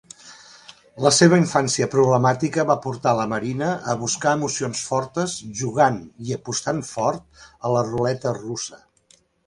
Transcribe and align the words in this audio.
La 1.07 1.11
seva 1.17 1.37
infància 1.41 1.87
problemàtica, 1.91 2.65
va 2.71 2.77
portar 2.87 3.13
la 3.19 3.27
Marina 3.35 3.69
a 3.93 3.97
buscar 4.01 4.35
emocions 4.41 4.83
fortes 4.89 5.39
jugant 5.63 6.03
i 6.29 6.37
apostant 6.41 6.85
fort 6.97 7.49
a 7.67 7.77
la 7.79 7.89
ruleta 7.93 8.39
russa. 8.45 8.87